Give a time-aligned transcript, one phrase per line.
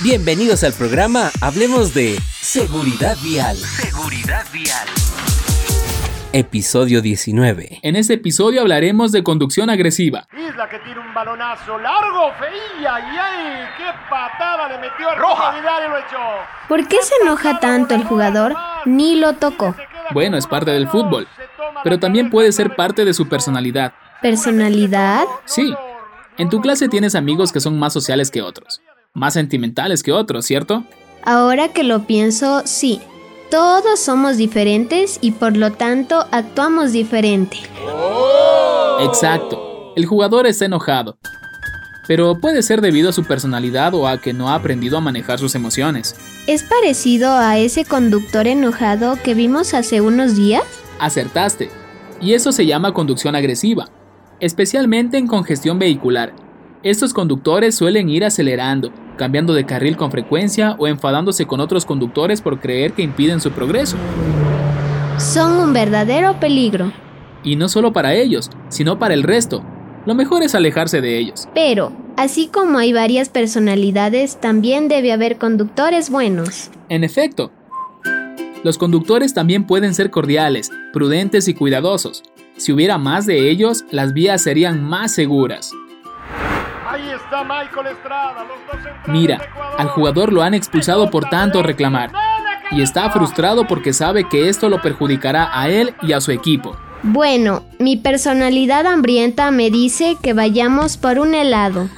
[0.00, 3.56] Bienvenidos al programa Hablemos de Seguridad Vial.
[3.56, 4.86] Seguridad Vial.
[6.32, 7.80] Episodio 19.
[7.82, 10.28] En este episodio hablaremos de conducción agresiva.
[10.32, 15.58] Isla que tira un balonazo largo, feía, y ay, qué patada le metió a Roja.
[15.58, 16.68] y lo echó.
[16.68, 18.54] ¿Por qué se enoja tanto el jugador?
[18.84, 19.74] Ni lo tocó.
[20.12, 21.26] Bueno, es parte del fútbol,
[21.82, 23.94] pero también puede ser parte de su personalidad.
[24.22, 25.24] ¿Personalidad?
[25.44, 25.74] Sí,
[26.38, 28.80] en tu clase tienes amigos que son más sociales que otros,
[29.18, 30.84] más sentimentales que otros, ¿cierto?
[31.24, 33.00] Ahora que lo pienso, sí.
[33.50, 37.58] Todos somos diferentes y por lo tanto actuamos diferente.
[39.00, 41.18] Exacto, el jugador está enojado,
[42.06, 45.38] pero puede ser debido a su personalidad o a que no ha aprendido a manejar
[45.38, 46.14] sus emociones.
[46.46, 50.64] ¿Es parecido a ese conductor enojado que vimos hace unos días?
[50.98, 51.70] Acertaste,
[52.20, 53.88] y eso se llama conducción agresiva,
[54.40, 56.34] especialmente en congestión vehicular.
[56.82, 62.40] Estos conductores suelen ir acelerando, cambiando de carril con frecuencia o enfadándose con otros conductores
[62.40, 63.98] por creer que impiden su progreso.
[65.18, 66.90] Son un verdadero peligro.
[67.44, 69.62] Y no solo para ellos, sino para el resto.
[70.06, 71.48] Lo mejor es alejarse de ellos.
[71.54, 76.70] Pero, así como hay varias personalidades, también debe haber conductores buenos.
[76.88, 77.50] En efecto,
[78.64, 82.22] los conductores también pueden ser cordiales, prudentes y cuidadosos.
[82.56, 85.72] Si hubiera más de ellos, las vías serían más seguras.
[86.88, 89.38] Ahí está Michael Estrada, los dos Mira,
[89.76, 92.10] al jugador lo han expulsado por tanto reclamar
[92.70, 96.76] y está frustrado porque sabe que esto lo perjudicará a él y a su equipo.
[97.02, 101.88] Bueno, mi personalidad hambrienta me dice que vayamos por un helado.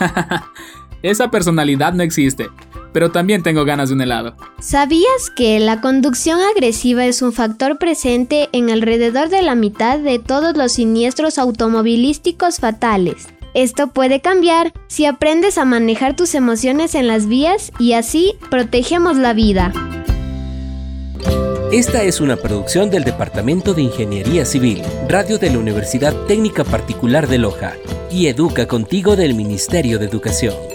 [1.02, 2.48] Esa personalidad no existe,
[2.92, 4.34] pero también tengo ganas de un helado.
[4.58, 10.18] ¿Sabías que la conducción agresiva es un factor presente en alrededor de la mitad de
[10.18, 13.28] todos los siniestros automovilísticos fatales?
[13.54, 19.16] Esto puede cambiar si aprendes a manejar tus emociones en las vías y así protegemos
[19.16, 19.72] la vida.
[21.72, 27.28] Esta es una producción del Departamento de Ingeniería Civil, Radio de la Universidad Técnica Particular
[27.28, 27.74] de Loja
[28.10, 30.69] y Educa Contigo del Ministerio de Educación.